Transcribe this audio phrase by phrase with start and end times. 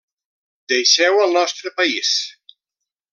[0.71, 2.15] Deixeu el nostre país!